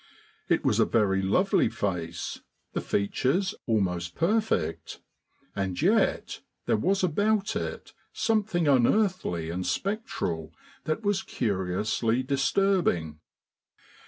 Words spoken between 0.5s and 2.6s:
was a very lovely face,